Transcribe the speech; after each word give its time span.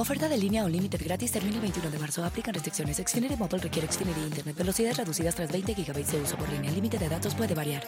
Oferta 0.00 0.30
de 0.30 0.38
línea 0.38 0.64
Unlimited 0.64 0.98
gratis 1.04 1.30
termina 1.30 1.56
el 1.56 1.60
21 1.60 1.90
de 1.90 1.98
marzo. 1.98 2.24
Aplican 2.24 2.54
restricciones. 2.54 2.96
Xfinity 2.96 3.36
Mobile 3.36 3.58
requiere 3.58 3.86
Xfinity 3.86 4.20
Internet. 4.22 4.56
Velocidades 4.56 4.96
reducidas 4.96 5.34
tras 5.34 5.52
20 5.52 5.74
GB 5.74 6.06
de 6.06 6.22
uso 6.22 6.38
por 6.38 6.48
línea. 6.48 6.70
El 6.70 6.76
límite 6.76 6.96
de 6.96 7.06
datos 7.06 7.34
puede 7.34 7.54
variar. 7.54 7.82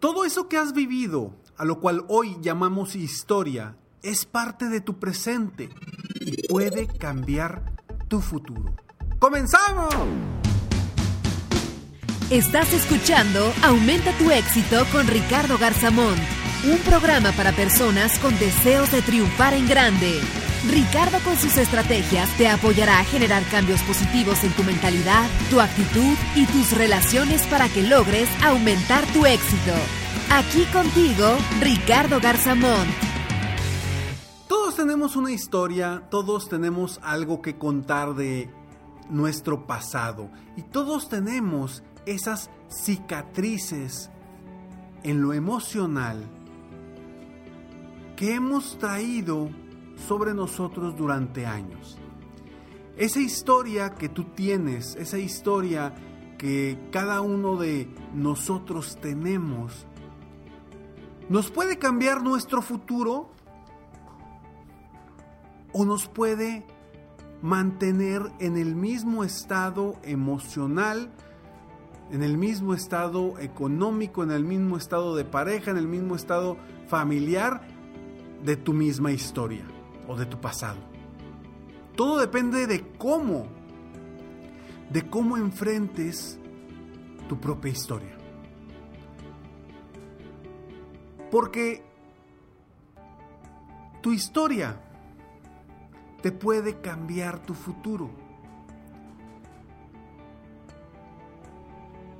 Todo 0.00 0.24
eso 0.24 0.48
que 0.48 0.56
has 0.56 0.72
vivido, 0.72 1.36
a 1.56 1.64
lo 1.64 1.78
cual 1.78 2.04
hoy 2.08 2.38
llamamos 2.40 2.96
historia, 2.96 3.76
es 4.02 4.24
parte 4.24 4.68
de 4.68 4.80
tu 4.80 4.98
presente 4.98 5.68
y 6.20 6.48
puede 6.48 6.88
cambiar 6.88 7.62
tu 8.08 8.20
futuro. 8.20 8.74
¡Comenzamos! 9.20 9.94
Estás 12.30 12.72
escuchando 12.72 13.52
Aumenta 13.62 14.16
tu 14.16 14.30
éxito 14.30 14.84
con 14.92 15.06
Ricardo 15.08 15.58
Garzamón, 15.58 16.14
un 16.64 16.78
programa 16.80 17.32
para 17.32 17.52
personas 17.52 18.18
con 18.18 18.38
deseos 18.38 18.92
de 18.92 19.00
triunfar 19.00 19.54
en 19.54 19.66
grande. 19.66 20.20
Ricardo 20.68 21.18
con 21.24 21.36
sus 21.36 21.56
estrategias 21.56 22.28
te 22.36 22.48
apoyará 22.48 22.98
a 22.98 23.04
generar 23.04 23.42
cambios 23.44 23.82
positivos 23.82 24.44
en 24.44 24.52
tu 24.52 24.62
mentalidad, 24.62 25.26
tu 25.48 25.60
actitud 25.60 26.16
y 26.36 26.44
tus 26.46 26.76
relaciones 26.76 27.46
para 27.46 27.68
que 27.68 27.82
logres 27.82 28.28
aumentar 28.42 29.06
tu 29.06 29.24
éxito. 29.24 29.72
Aquí 30.30 30.64
contigo, 30.66 31.36
Ricardo 31.60 32.20
Garzamón. 32.20 32.86
Todos 34.46 34.76
tenemos 34.76 35.16
una 35.16 35.32
historia, 35.32 36.02
todos 36.10 36.48
tenemos 36.48 37.00
algo 37.02 37.40
que 37.40 37.56
contar 37.56 38.14
de 38.14 38.50
nuestro 39.08 39.66
pasado 39.66 40.30
y 40.56 40.62
todos 40.62 41.08
tenemos 41.08 41.82
esas 42.04 42.50
cicatrices 42.68 44.10
en 45.02 45.22
lo 45.22 45.32
emocional 45.32 46.28
que 48.20 48.34
hemos 48.34 48.76
traído 48.76 49.48
sobre 50.06 50.34
nosotros 50.34 50.94
durante 50.94 51.46
años. 51.46 51.96
Esa 52.98 53.18
historia 53.18 53.94
que 53.94 54.10
tú 54.10 54.24
tienes, 54.24 54.94
esa 54.96 55.16
historia 55.16 55.94
que 56.36 56.78
cada 56.92 57.22
uno 57.22 57.56
de 57.56 57.88
nosotros 58.12 58.98
tenemos, 59.00 59.86
¿nos 61.30 61.50
puede 61.50 61.78
cambiar 61.78 62.22
nuestro 62.22 62.60
futuro? 62.60 63.30
¿O 65.72 65.86
nos 65.86 66.06
puede 66.06 66.66
mantener 67.40 68.20
en 68.38 68.58
el 68.58 68.74
mismo 68.74 69.24
estado 69.24 69.94
emocional, 70.02 71.10
en 72.10 72.22
el 72.22 72.36
mismo 72.36 72.74
estado 72.74 73.38
económico, 73.38 74.22
en 74.22 74.30
el 74.30 74.44
mismo 74.44 74.76
estado 74.76 75.16
de 75.16 75.24
pareja, 75.24 75.70
en 75.70 75.78
el 75.78 75.88
mismo 75.88 76.16
estado 76.16 76.58
familiar 76.86 77.69
de 78.44 78.56
tu 78.56 78.72
misma 78.72 79.12
historia 79.12 79.64
o 80.08 80.16
de 80.16 80.26
tu 80.26 80.40
pasado. 80.40 80.78
Todo 81.96 82.18
depende 82.18 82.66
de 82.66 82.86
cómo, 82.98 83.46
de 84.90 85.08
cómo 85.08 85.36
enfrentes 85.36 86.38
tu 87.28 87.38
propia 87.38 87.70
historia. 87.70 88.16
Porque 91.30 91.84
tu 94.00 94.12
historia 94.12 94.80
te 96.22 96.32
puede 96.32 96.80
cambiar 96.80 97.38
tu 97.40 97.54
futuro. 97.54 98.10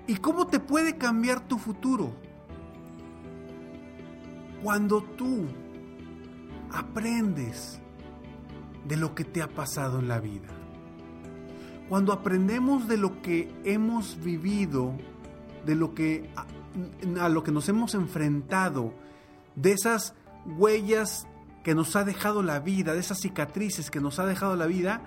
¿Y 0.06 0.16
cómo 0.16 0.46
te 0.46 0.58
puede 0.58 0.96
cambiar 0.96 1.40
tu 1.40 1.58
futuro? 1.58 2.12
Cuando 4.62 5.02
tú 5.02 5.46
aprendes 6.72 7.80
de 8.84 8.96
lo 8.96 9.14
que 9.14 9.24
te 9.24 9.42
ha 9.42 9.48
pasado 9.48 9.98
en 9.98 10.08
la 10.08 10.20
vida. 10.20 10.48
Cuando 11.88 12.12
aprendemos 12.12 12.88
de 12.88 12.96
lo 12.96 13.20
que 13.22 13.52
hemos 13.64 14.22
vivido, 14.22 14.96
de 15.66 15.74
lo 15.74 15.94
que 15.94 16.30
a, 16.36 16.46
a, 17.24 17.28
lo 17.28 17.42
que 17.42 17.52
nos 17.52 17.68
hemos 17.68 17.94
enfrentado, 17.94 18.94
de 19.56 19.72
esas 19.72 20.14
huellas 20.46 21.26
que 21.64 21.74
nos 21.74 21.96
ha 21.96 22.04
dejado 22.04 22.42
la 22.42 22.60
vida, 22.60 22.94
de 22.94 23.00
esas 23.00 23.18
cicatrices 23.20 23.90
que 23.90 24.00
nos 24.00 24.18
ha 24.18 24.26
dejado 24.26 24.56
la 24.56 24.66
vida, 24.66 25.02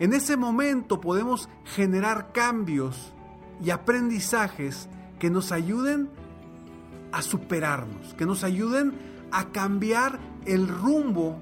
en 0.00 0.12
ese 0.12 0.36
momento 0.36 1.00
podemos 1.00 1.48
generar 1.64 2.32
cambios 2.32 3.12
y 3.62 3.70
aprendizajes 3.70 4.88
que 5.18 5.30
nos 5.30 5.52
ayuden 5.52 6.08
a 7.12 7.22
superarnos, 7.22 8.14
que 8.14 8.26
nos 8.26 8.44
ayuden 8.44 8.92
a 9.30 9.50
cambiar 9.50 10.18
el 10.44 10.68
rumbo 10.68 11.40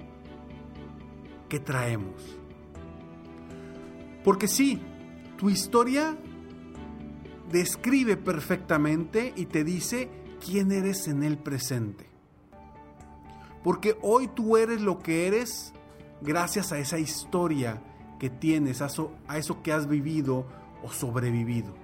que 1.49 1.61
traemos. 1.61 2.39
Porque 4.25 4.49
sí, 4.49 4.81
tu 5.37 5.51
historia 5.51 6.17
describe 7.51 8.17
perfectamente 8.17 9.33
y 9.37 9.47
te 9.47 9.63
dice 9.63 10.11
quién 10.45 10.73
eres 10.73 11.07
en 11.09 11.23
el 11.23 11.39
presente. 11.39 12.07
Porque 13.63 13.97
hoy 14.03 14.29
tú 14.29 14.57
eres 14.57 14.81
lo 14.81 14.99
que 14.99 15.27
eres 15.27 15.73
gracias 16.21 16.73
a 16.73 16.79
esa 16.79 16.99
historia 16.99 17.83
que 18.19 18.31
tienes, 18.31 18.83
a 18.83 18.87
eso, 18.87 19.13
a 19.29 19.39
eso 19.39 19.63
que 19.63 19.73
has 19.73 19.89
vivido 19.89 20.47
o 20.83 20.91
sobrevivido. 20.91 21.75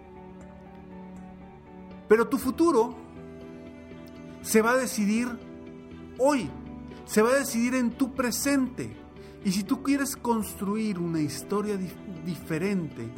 Pero 2.09 2.29
tu 2.29 2.39
futuro 2.39 2.95
se 4.43 4.63
va 4.63 4.73
a 4.73 4.77
decidir 4.77 5.39
hoy, 6.19 6.51
se 7.05 7.23
va 7.23 7.31
a 7.31 7.39
decidir 7.39 7.75
en 7.75 7.91
tu 7.93 8.15
presente. 8.15 8.97
Y 9.45 9.53
si 9.53 9.65
tú 9.65 9.83
quieres 9.83 10.17
construir 10.17 10.99
una 10.99 11.21
historia 11.21 11.77
dif 11.77 11.95
diferente, 12.25 13.09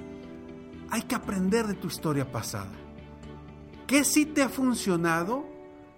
hay 0.90 1.02
que 1.02 1.14
aprender 1.14 1.66
de 1.66 1.74
tu 1.74 1.88
historia 1.88 2.30
pasada. 2.30 2.72
¿Qué 3.86 4.04
sí 4.04 4.24
te 4.24 4.42
ha 4.42 4.48
funcionado? 4.48 5.44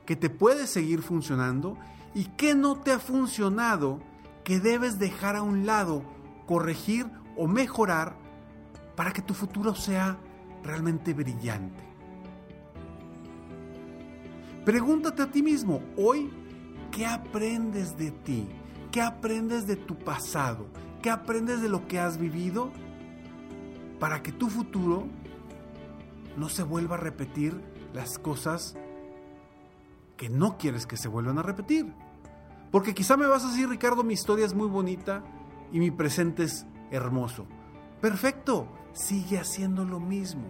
¿Que 0.05 0.17
te 0.17 0.31
puede 0.31 0.67
seguir 0.67 1.03
funcionando? 1.03 1.77
¿Y 2.15 2.25
qué 2.37 2.55
no 2.55 2.81
te 2.81 2.93
ha 2.93 2.99
funcionado? 2.99 4.01
Que 4.43 4.59
debes 4.59 4.99
dejar 4.99 5.37
a 5.37 5.43
un 5.43 5.67
lado, 5.67 6.03
corregir 6.47 7.07
o 7.37 7.47
mejorar 7.47 8.17
para 8.97 9.13
que 9.13 9.23
tu 9.23 9.34
futuro 9.34 9.75
sea 9.75 10.19
realmente 10.65 11.13
brillante. 11.13 11.84
Pregúntate 14.65 15.22
a 15.22 15.31
ti 15.31 15.43
mismo, 15.43 15.81
hoy, 15.97 16.28
¿qué 16.91 17.06
aprendes 17.06 17.97
de 17.97 18.10
ti? 18.10 18.48
¿Qué 18.91 19.00
aprendes 19.00 19.66
de 19.66 19.77
tu 19.77 19.98
pasado? 19.98 20.66
¿Qué 21.03 21.10
aprendes 21.10 21.60
de 21.60 21.68
lo 21.68 21.86
que 21.86 21.98
has 21.98 22.18
vivido? 22.18 22.71
Para 24.00 24.22
que 24.22 24.33
tu 24.33 24.48
futuro 24.48 25.06
no 26.36 26.48
se 26.48 26.62
vuelva 26.62 26.97
a 26.97 26.98
repetir 26.98 27.60
las 27.92 28.18
cosas 28.18 28.77
que 30.16 30.28
no 30.28 30.56
quieres 30.59 30.86
que 30.86 30.97
se 30.97 31.09
vuelvan 31.09 31.38
a 31.38 31.42
repetir. 31.42 31.92
Porque 32.71 32.94
quizá 32.94 33.16
me 33.16 33.27
vas 33.27 33.44
a 33.44 33.50
decir, 33.50 33.68
Ricardo, 33.68 34.03
mi 34.03 34.15
historia 34.15 34.44
es 34.44 34.54
muy 34.54 34.68
bonita 34.68 35.22
y 35.72 35.78
mi 35.78 35.91
presente 35.91 36.44
es 36.44 36.66
hermoso. 36.91 37.47
Perfecto, 38.00 38.68
sigue 38.92 39.38
haciendo 39.38 39.84
lo 39.84 40.00
mismo. 40.00 40.48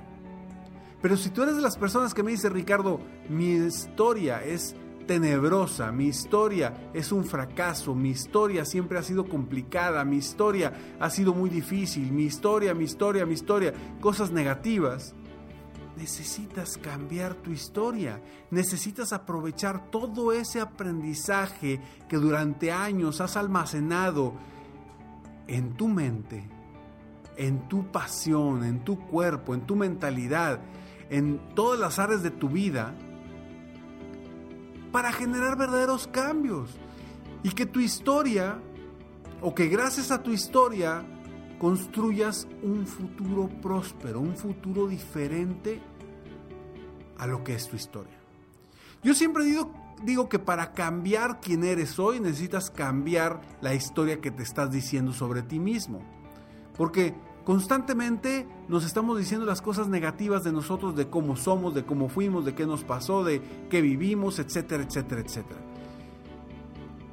Pero 1.02 1.16
si 1.16 1.30
tú 1.30 1.42
eres 1.42 1.56
de 1.56 1.62
las 1.62 1.76
personas 1.76 2.14
que 2.14 2.22
me 2.22 2.30
dice, 2.30 2.48
Ricardo, 2.48 3.00
mi 3.28 3.50
historia 3.50 4.42
es 4.42 4.74
tenebrosa, 5.06 5.92
mi 5.92 6.06
historia 6.06 6.90
es 6.92 7.12
un 7.12 7.24
fracaso, 7.24 7.94
mi 7.94 8.10
historia 8.10 8.64
siempre 8.64 8.98
ha 8.98 9.02
sido 9.02 9.26
complicada, 9.26 10.04
mi 10.04 10.16
historia 10.16 10.72
ha 10.98 11.10
sido 11.10 11.32
muy 11.32 11.48
difícil, 11.48 12.12
mi 12.12 12.24
historia, 12.24 12.74
mi 12.74 12.84
historia, 12.84 13.24
mi 13.24 13.34
historia, 13.34 13.72
cosas 14.00 14.30
negativas. 14.30 15.14
necesitas 15.96 16.76
cambiar 16.76 17.34
tu 17.36 17.50
historia, 17.50 18.20
necesitas 18.50 19.14
aprovechar 19.14 19.90
todo 19.90 20.30
ese 20.32 20.60
aprendizaje 20.60 21.80
que 22.06 22.16
durante 22.18 22.70
años 22.70 23.22
has 23.22 23.38
almacenado 23.38 24.34
en 25.46 25.72
tu 25.72 25.88
mente, 25.88 26.46
en 27.36 27.66
tu 27.68 27.90
pasión, 27.90 28.62
en 28.62 28.84
tu 28.84 28.98
cuerpo, 28.98 29.54
en 29.54 29.62
tu 29.62 29.74
mentalidad, 29.74 30.60
en 31.08 31.40
todas 31.54 31.78
las 31.78 31.98
áreas 31.98 32.22
de 32.22 32.30
tu 32.30 32.48
vida, 32.48 32.94
para 34.92 35.12
generar 35.12 35.56
verdaderos 35.56 36.06
cambios. 36.06 36.70
Y 37.42 37.50
que 37.50 37.66
tu 37.66 37.80
historia, 37.80 38.58
o 39.40 39.54
que 39.54 39.68
gracias 39.68 40.10
a 40.10 40.22
tu 40.22 40.32
historia, 40.32 41.04
construyas 41.58 42.46
un 42.62 42.86
futuro 42.86 43.48
próspero, 43.62 44.20
un 44.20 44.36
futuro 44.36 44.86
diferente 44.86 45.80
a 47.18 47.26
lo 47.26 47.42
que 47.44 47.54
es 47.54 47.68
tu 47.68 47.76
historia. 47.76 48.16
Yo 49.02 49.14
siempre 49.14 49.44
digo, 49.44 49.72
digo 50.02 50.28
que 50.28 50.38
para 50.38 50.72
cambiar 50.72 51.40
quién 51.40 51.64
eres 51.64 51.98
hoy 51.98 52.20
necesitas 52.20 52.70
cambiar 52.70 53.40
la 53.60 53.74
historia 53.74 54.20
que 54.20 54.30
te 54.30 54.42
estás 54.42 54.70
diciendo 54.70 55.12
sobre 55.12 55.42
ti 55.42 55.58
mismo. 55.58 56.02
Porque 56.76 57.14
constantemente 57.46 58.48
nos 58.66 58.84
estamos 58.84 59.16
diciendo 59.16 59.46
las 59.46 59.62
cosas 59.62 59.86
negativas 59.86 60.42
de 60.42 60.50
nosotros, 60.50 60.96
de 60.96 61.08
cómo 61.08 61.36
somos, 61.36 61.76
de 61.76 61.84
cómo 61.84 62.08
fuimos, 62.08 62.44
de 62.44 62.56
qué 62.56 62.66
nos 62.66 62.82
pasó, 62.82 63.22
de 63.22 63.40
qué 63.70 63.80
vivimos, 63.80 64.40
etcétera, 64.40 64.82
etcétera, 64.82 65.20
etcétera. 65.20 65.60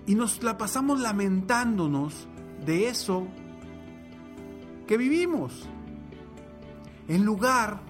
Y 0.08 0.16
nos 0.16 0.42
la 0.42 0.58
pasamos 0.58 1.00
lamentándonos 1.00 2.28
de 2.66 2.90
eso 2.90 3.28
que 4.88 4.98
vivimos. 4.98 5.70
En 7.08 7.26
lugar 7.26 7.82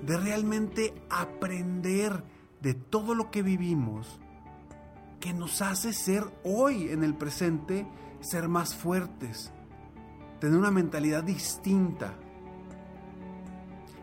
de 0.00 0.16
realmente 0.16 0.94
aprender 1.10 2.24
de 2.62 2.72
todo 2.72 3.14
lo 3.14 3.30
que 3.30 3.42
vivimos, 3.42 4.18
que 5.20 5.34
nos 5.34 5.60
hace 5.60 5.92
ser 5.92 6.24
hoy 6.42 6.88
en 6.88 7.04
el 7.04 7.14
presente, 7.14 7.86
ser 8.20 8.48
más 8.48 8.74
fuertes, 8.74 9.52
tener 10.42 10.58
una 10.58 10.72
mentalidad 10.72 11.22
distinta. 11.22 12.14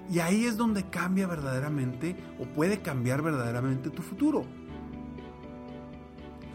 Y 0.09 0.19
ahí 0.19 0.45
es 0.45 0.55
donde 0.55 0.89
cambia 0.89 1.27
verdaderamente 1.27 2.15
o 2.39 2.45
puede 2.45 2.81
cambiar 2.81 3.21
verdaderamente 3.21 3.89
tu 3.89 4.01
futuro. 4.01 4.45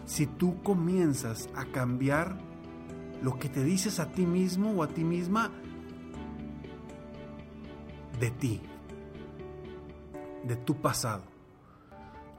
Si 0.05 0.25
tú 0.25 0.63
comienzas 0.63 1.49
a 1.53 1.65
cambiar 1.65 2.39
lo 3.21 3.37
que 3.37 3.47
te 3.47 3.63
dices 3.63 3.99
a 3.99 4.11
ti 4.11 4.25
mismo 4.25 4.71
o 4.71 4.81
a 4.81 4.87
ti 4.87 5.03
misma 5.03 5.51
de 8.19 8.31
ti, 8.31 8.61
de 10.45 10.55
tu 10.55 10.81
pasado. 10.81 11.25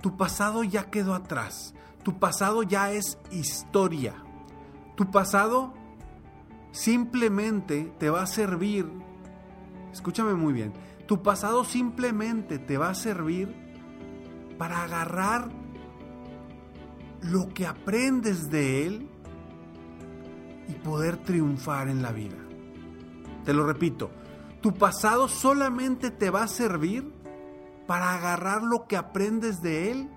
Tu 0.03 0.17
pasado 0.17 0.65
ya 0.65 0.91
quedó 0.91 1.15
atrás. 1.15 1.75
Tu 2.03 2.19
pasado 2.19 2.65
ya 2.65 2.91
es 2.91 3.21
historia. 3.31 4.17
Tu 4.97 5.13
pasado 5.13 5.76
simplemente 6.77 7.91
te 7.99 8.11
va 8.11 8.23
a 8.23 8.27
servir, 8.27 8.87
escúchame 9.93 10.35
muy 10.35 10.53
bien, 10.53 10.75
tu 11.07 11.23
pasado 11.23 11.65
simplemente 11.65 12.59
te 12.59 12.77
va 12.77 12.91
a 12.91 12.95
servir 12.95 13.49
para 14.59 14.83
agarrar 14.83 15.49
lo 17.23 17.49
que 17.49 17.67
aprendes 17.67 18.51
de 18.51 18.87
él 18.87 19.09
y 20.69 20.73
poder 20.75 21.17
triunfar 21.17 21.89
en 21.89 22.03
la 22.03 22.13
vida. 22.13 22.37
Te 23.47 23.55
lo 23.55 23.67
repito, 23.67 24.11
tu 24.61 24.75
pasado 24.75 25.29
solamente 25.29 26.11
te 26.11 26.29
va 26.29 26.43
a 26.43 26.49
servir 26.49 27.11
para 27.87 28.15
agarrar 28.15 28.63
lo 28.63 28.87
que 28.87 28.99
aprendes 28.99 29.63
de 29.63 29.93
él, 29.93 30.11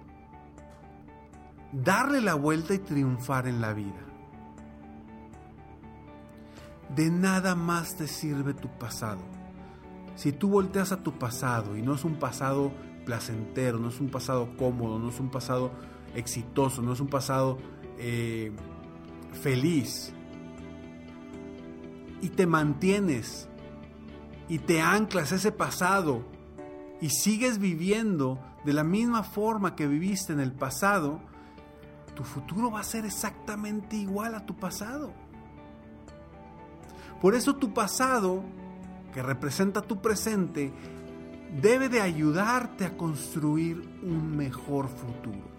darle 1.72 2.20
la 2.20 2.34
vuelta 2.34 2.74
y 2.74 2.80
triunfar 2.80 3.48
en 3.48 3.62
la 3.62 3.72
vida. 3.72 4.09
De 6.96 7.10
nada 7.10 7.56
más 7.56 7.96
te 7.96 8.08
sirve 8.08 8.54
tu 8.54 8.68
pasado. 8.68 9.22
Si 10.16 10.32
tú 10.32 10.50
volteas 10.50 10.92
a 10.92 11.04
tu 11.04 11.18
pasado 11.18 11.78
y 11.78 11.82
no 11.82 11.96
es 11.96 12.04
un 12.04 12.16
pasado 12.16 12.72
placentero, 13.06 13.80
no 13.80 13.90
es 13.90 14.00
un 14.00 14.10
pasado 14.10 14.56
cómodo, 14.58 15.00
no 15.00 15.10
es 15.10 15.20
un 15.20 15.30
pasado 15.30 15.72
exitoso, 16.16 16.82
no 16.82 16.94
es 16.94 17.00
un 17.00 17.08
pasado 17.08 17.58
eh, 17.98 18.52
feliz, 19.42 20.14
y 22.22 22.30
te 22.30 22.46
mantienes 22.46 23.48
y 24.48 24.60
te 24.60 24.82
anclas 24.82 25.32
ese 25.32 25.52
pasado 25.52 26.24
y 27.02 27.10
sigues 27.10 27.60
viviendo 27.60 28.40
de 28.66 28.74
la 28.74 28.84
misma 28.84 29.24
forma 29.24 29.76
que 29.76 29.88
viviste 29.88 30.34
en 30.34 30.40
el 30.40 30.52
pasado, 30.52 31.22
tu 32.16 32.24
futuro 32.24 32.72
va 32.72 32.82
a 32.82 32.84
ser 32.84 33.06
exactamente 33.06 33.96
igual 33.96 34.36
a 34.36 34.46
tu 34.46 34.56
pasado. 34.56 35.14
Por 37.22 37.36
eso 37.36 37.56
tu 37.56 37.74
pasado, 37.74 38.44
que 39.14 39.22
representa 39.22 39.82
tu 39.82 40.02
presente, 40.02 40.72
debe 41.62 41.90
de 41.90 42.02
ayudarte 42.02 42.86
a 42.86 42.96
construir 42.96 43.78
un 44.04 44.36
mejor 44.38 44.88
futuro. 44.88 45.50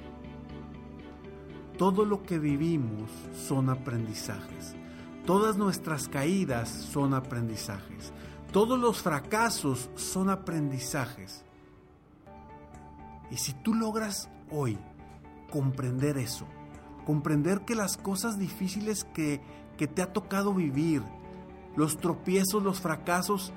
Todo 1.77 2.05
lo 2.05 2.23
que 2.23 2.39
vivimos 2.39 3.11
son 3.33 3.71
aprendizajes. 3.71 4.75
Todas 5.27 5.57
nuestras 5.57 6.09
caídas 6.09 6.69
son 6.69 7.15
aprendizajes. 7.15 8.13
Todos 8.53 8.79
los 8.79 9.03
fracasos 9.03 9.91
son 9.95 10.29
aprendizajes. 10.31 11.45
Y 13.31 13.37
si 13.37 13.53
tú 13.55 13.75
logras 13.75 14.29
hoy 14.51 14.79
comprender 15.51 16.19
eso, 16.19 16.47
comprender 17.05 17.61
que 17.61 17.75
las 17.75 17.97
cosas 17.97 18.39
difíciles 18.39 19.05
que, 19.05 19.41
que 19.77 19.87
te 19.87 20.03
ha 20.03 20.13
tocado 20.13 20.53
vivir, 20.53 21.03
los 21.81 21.97
tropiezos, 21.97 22.63
los 22.63 22.79
fracasos, 22.79 23.55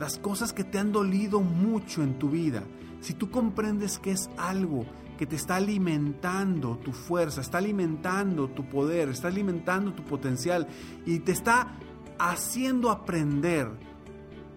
las 0.00 0.18
cosas 0.18 0.54
que 0.54 0.64
te 0.64 0.78
han 0.78 0.92
dolido 0.92 1.40
mucho 1.40 2.02
en 2.02 2.18
tu 2.18 2.30
vida, 2.30 2.64
si 3.02 3.12
tú 3.12 3.30
comprendes 3.30 3.98
que 3.98 4.12
es 4.12 4.30
algo 4.38 4.86
que 5.18 5.26
te 5.26 5.36
está 5.36 5.56
alimentando 5.56 6.78
tu 6.78 6.92
fuerza, 6.92 7.42
está 7.42 7.58
alimentando 7.58 8.48
tu 8.48 8.66
poder, 8.66 9.10
está 9.10 9.28
alimentando 9.28 9.92
tu 9.92 10.02
potencial 10.04 10.66
y 11.04 11.18
te 11.18 11.32
está 11.32 11.74
haciendo 12.18 12.90
aprender. 12.90 13.70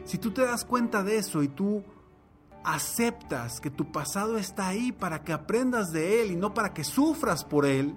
Si 0.05 0.17
tú 0.17 0.31
te 0.31 0.43
das 0.43 0.63
cuenta 0.63 1.03
de 1.03 1.17
eso 1.17 1.43
y 1.43 1.49
tú 1.49 1.83
aceptas 2.63 3.59
que 3.59 3.69
tu 3.69 3.91
pasado 3.91 4.37
está 4.37 4.69
ahí 4.69 4.93
para 4.93 5.25
que 5.25 5.33
aprendas 5.33 5.91
de 5.91 6.21
él 6.21 6.31
y 6.31 6.35
no 6.37 6.53
para 6.53 6.73
que 6.73 6.85
sufras 6.85 7.43
por 7.43 7.65
él, 7.65 7.93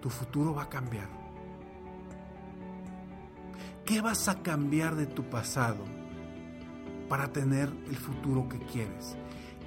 tu 0.00 0.10
futuro 0.10 0.54
va 0.56 0.64
a 0.64 0.68
cambiar. 0.68 1.21
¿Qué 3.84 4.00
vas 4.00 4.28
a 4.28 4.42
cambiar 4.42 4.94
de 4.94 5.06
tu 5.06 5.24
pasado 5.24 5.84
para 7.08 7.32
tener 7.32 7.68
el 7.88 7.96
futuro 7.96 8.48
que 8.48 8.58
quieres? 8.58 9.16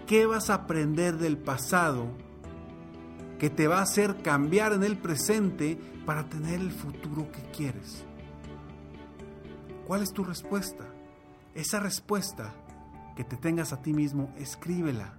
¿Qué 0.08 0.26
vas 0.26 0.50
a 0.50 0.56
aprender 0.56 1.18
del 1.18 1.38
pasado 1.38 2.08
que 3.40 3.50
te 3.50 3.68
va 3.68 3.80
a 3.80 3.84
hacer 3.84 4.22
cambiar 4.22 4.72
en 4.72 4.84
el 4.84 4.98
presente 4.98 5.78
para 6.06 6.30
tener 6.30 6.62
el 6.62 6.72
futuro 6.72 7.30
que 7.32 7.42
quieres? 7.52 8.06
¿Cuál 9.86 10.02
es 10.02 10.14
tu 10.14 10.24
respuesta? 10.24 10.86
Esa 11.54 11.80
respuesta 11.80 12.54
que 13.16 13.24
te 13.24 13.36
tengas 13.36 13.74
a 13.74 13.82
ti 13.82 13.94
mismo, 13.94 14.34
escríbela. 14.38 15.14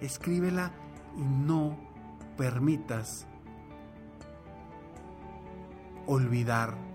Escríbela 0.00 0.72
y 1.16 1.22
no 1.22 1.78
permitas 2.36 3.26
olvidar 6.06 6.91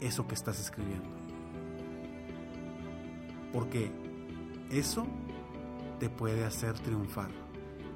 eso 0.00 0.26
que 0.26 0.34
estás 0.34 0.60
escribiendo. 0.60 1.08
Porque 3.52 3.92
eso 4.70 5.06
te 5.98 6.08
puede 6.08 6.44
hacer 6.44 6.78
triunfar. 6.78 7.30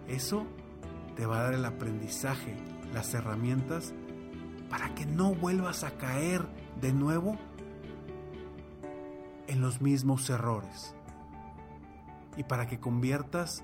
Eso 0.09 0.47
te 1.17 1.27
va 1.27 1.39
a 1.39 1.43
dar 1.45 1.55
el 1.55 1.65
aprendizaje, 1.65 2.57
las 2.93 3.15
herramientas 3.15 3.95
para 4.69 4.95
que 4.95 5.07
no 5.07 5.35
vuelvas 5.35 5.85
a 5.85 5.93
caer 5.93 6.47
de 6.81 6.93
nuevo 6.93 7.37
en 9.47 9.61
los 9.61 9.81
mismos 9.81 10.29
errores 10.31 10.95
y 12.37 12.43
para 12.43 12.67
que 12.67 12.81
conviertas 12.81 13.63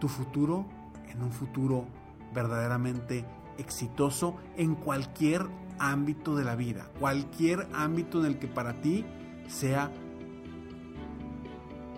tu 0.00 0.08
futuro 0.08 0.66
en 1.08 1.22
un 1.22 1.32
futuro 1.32 1.86
verdaderamente 2.34 3.24
exitoso 3.58 4.36
en 4.56 4.74
cualquier 4.74 5.46
ámbito 5.78 6.36
de 6.36 6.44
la 6.44 6.56
vida, 6.56 6.90
cualquier 6.98 7.68
ámbito 7.74 8.20
en 8.20 8.26
el 8.26 8.38
que 8.38 8.48
para 8.48 8.74
ti 8.80 9.04
sea 9.48 9.90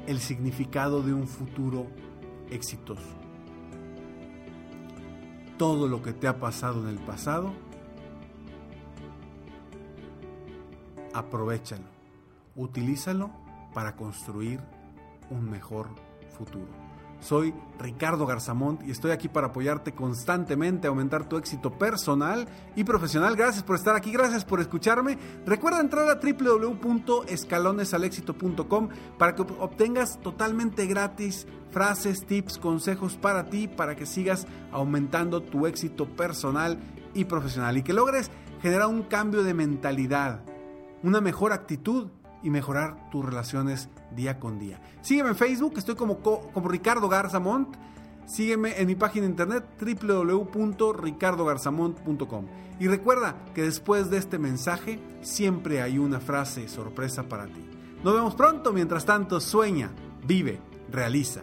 el 0.07 0.21
significado 0.21 1.03
de 1.03 1.13
un 1.13 1.27
futuro 1.27 1.87
exitoso 2.51 3.19
todo 5.59 5.89
lo 5.89 6.01
que 6.01 6.13
te 6.13 6.29
ha 6.29 6.39
pasado 6.39 6.81
en 6.83 6.89
el 6.89 6.99
pasado, 7.05 7.53
aprovechalo, 11.13 11.85
utilízalo 12.55 13.31
para 13.75 13.97
construir 13.97 14.61
un 15.31 15.51
mejor 15.51 15.89
futuro. 16.31 16.88
Soy 17.21 17.55
Ricardo 17.79 18.27
Garzamont 18.27 18.83
y 18.87 18.91
estoy 18.91 19.11
aquí 19.11 19.29
para 19.29 19.49
apoyarte 19.49 19.93
constantemente 19.93 20.87
aumentar 20.87 21.29
tu 21.29 21.37
éxito 21.37 21.77
personal 21.77 22.49
y 22.77 22.85
profesional. 22.85 23.37
Gracias 23.37 23.65
por 23.65 23.77
estar 23.77 23.97
aquí, 23.97 24.13
gracias 24.13 24.45
por 24.45 24.61
escucharme. 24.61 25.19
Recuerda 25.45 25.81
entrar 25.81 26.09
a 26.09 26.21
www.escalonesalexito.com 26.21 28.89
para 29.19 29.35
que 29.35 29.43
obtengas 29.43 30.21
totalmente 30.21 30.87
gratis 30.87 31.47
frases, 31.71 32.25
tips, 32.25 32.57
consejos 32.59 33.17
para 33.17 33.51
ti, 33.51 33.69
para 33.69 33.97
que 33.97 34.07
sigas 34.07 34.47
aumentando 34.73 35.43
tu 35.43 35.67
éxito 35.67 36.09
personal 36.09 36.79
y 37.15 37.25
profesional 37.25 37.77
y 37.77 37.83
que 37.83 37.93
logres 37.93 38.31
generar 38.63 38.87
un 38.89 39.03
cambio 39.03 39.43
de 39.43 39.53
mentalidad, 39.55 40.43
una 41.03 41.21
mejor 41.21 41.53
actitud 41.53 42.09
y 42.43 42.51
mejorar 42.51 43.09
tus 43.11 43.25
relaciones 43.25 43.89
día 44.15 44.39
con 44.39 44.59
día. 44.59 44.83
Sígueme 45.03 45.31
en 45.31 45.37
Facebook, 45.37 45.73
estoy 45.77 45.95
como, 45.95 46.19
como 46.21 46.69
Ricardo 46.69 47.09
Garzamont. 47.09 47.75
Sígueme 48.27 48.79
en 48.79 48.87
mi 48.87 48.95
página 48.95 49.25
de 49.25 49.31
internet 49.31 49.65
www.ricardogarzamont.com. 49.81 52.47
Y 52.79 52.87
recuerda 52.87 53.43
que 53.55 53.63
después 53.63 54.11
de 54.11 54.19
este 54.19 54.39
mensaje 54.39 55.01
siempre 55.23 55.81
hay 55.83 55.99
una 55.99 56.21
frase 56.21 56.69
sorpresa 56.69 57.25
para 57.25 57.47
ti. 57.47 57.65
Nos 58.05 58.15
vemos 58.15 58.35
pronto, 58.35 58.73
mientras 58.73 59.05
tanto 59.05 59.41
sueña, 59.41 59.91
vive, 60.25 60.61
realiza. 60.91 61.43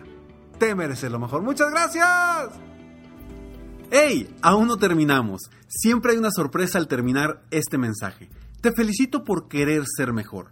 Te 0.57 0.75
mereces 0.75 1.11
lo 1.11 1.19
mejor. 1.19 1.41
Muchas 1.41 1.69
gracias. 1.71 2.51
¡Hey! 3.91 4.33
Aún 4.41 4.67
no 4.67 4.77
terminamos. 4.77 5.49
Siempre 5.67 6.13
hay 6.13 6.17
una 6.17 6.31
sorpresa 6.31 6.77
al 6.77 6.87
terminar 6.87 7.41
este 7.51 7.77
mensaje. 7.77 8.29
Te 8.61 8.71
felicito 8.71 9.23
por 9.23 9.47
querer 9.47 9.83
ser 9.85 10.13
mejor. 10.13 10.51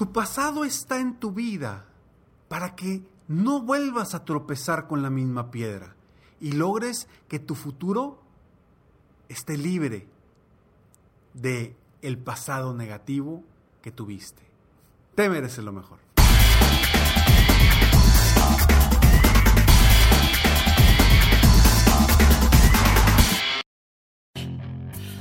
Tu 0.00 0.12
pasado 0.12 0.64
está 0.64 0.98
en 0.98 1.20
tu 1.20 1.30
vida 1.30 1.84
para 2.48 2.74
que 2.74 3.02
no 3.28 3.60
vuelvas 3.60 4.14
a 4.14 4.24
tropezar 4.24 4.86
con 4.86 5.02
la 5.02 5.10
misma 5.10 5.50
piedra 5.50 5.94
y 6.40 6.52
logres 6.52 7.06
que 7.28 7.38
tu 7.38 7.54
futuro 7.54 8.22
esté 9.28 9.58
libre 9.58 10.08
de 11.34 11.76
el 12.00 12.16
pasado 12.16 12.72
negativo 12.72 13.44
que 13.82 13.92
tuviste. 13.92 14.42
Te 15.16 15.28
mereces 15.28 15.62
lo 15.62 15.72
mejor. 15.72 15.98